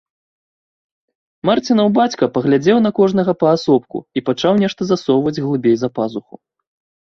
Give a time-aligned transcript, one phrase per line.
[1.49, 6.35] Марцінаў бацька паглядзеў на кожнага паасобку і пачаў нешта засоўваць глыбей за пазуху.